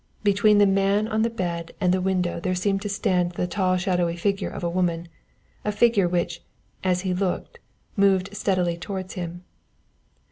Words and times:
Between 0.23 0.57
the 0.57 0.65
man 0.65 1.07
on 1.07 1.21
the 1.21 1.29
bed 1.29 1.75
and 1.79 1.93
the 1.93 2.01
window 2.01 2.39
there 2.39 2.55
seemed 2.55 2.81
to 2.81 2.89
stand 2.89 3.33
the 3.33 3.45
tall 3.45 3.77
shadowy 3.77 4.15
figure 4.15 4.49
of 4.49 4.63
a 4.63 4.67
woman, 4.69 5.07
a 5.63 5.71
figure 5.71 6.07
which, 6.09 6.41
as 6.83 7.01
he 7.01 7.13
looked, 7.13 7.59
moved 7.95 8.35
steadily 8.35 8.77
towards 8.77 9.13
him. 9.13 9.43